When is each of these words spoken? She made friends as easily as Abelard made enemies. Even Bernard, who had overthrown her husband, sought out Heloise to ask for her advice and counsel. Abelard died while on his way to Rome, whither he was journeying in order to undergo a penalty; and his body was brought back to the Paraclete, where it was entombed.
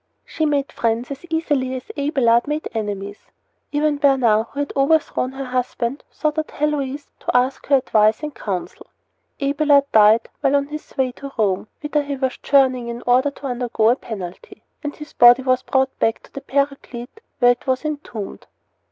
She 0.25 0.47
made 0.47 0.71
friends 0.71 1.11
as 1.11 1.27
easily 1.29 1.75
as 1.75 1.91
Abelard 1.95 2.47
made 2.47 2.67
enemies. 2.73 3.19
Even 3.71 3.97
Bernard, 3.97 4.47
who 4.49 4.59
had 4.61 4.73
overthrown 4.75 5.33
her 5.33 5.45
husband, 5.45 6.03
sought 6.09 6.39
out 6.39 6.49
Heloise 6.49 7.11
to 7.19 7.37
ask 7.37 7.61
for 7.67 7.73
her 7.75 7.77
advice 7.77 8.23
and 8.23 8.33
counsel. 8.33 8.87
Abelard 9.39 9.83
died 9.91 10.27
while 10.39 10.55
on 10.55 10.65
his 10.69 10.97
way 10.97 11.11
to 11.11 11.31
Rome, 11.37 11.67
whither 11.83 12.01
he 12.01 12.15
was 12.15 12.37
journeying 12.39 12.87
in 12.87 13.03
order 13.05 13.29
to 13.29 13.45
undergo 13.45 13.89
a 13.91 13.95
penalty; 13.95 14.63
and 14.83 14.95
his 14.95 15.13
body 15.13 15.43
was 15.43 15.61
brought 15.61 15.95
back 15.99 16.23
to 16.23 16.33
the 16.33 16.41
Paraclete, 16.41 17.21
where 17.37 17.51
it 17.51 17.67
was 17.67 17.85
entombed. 17.85 18.47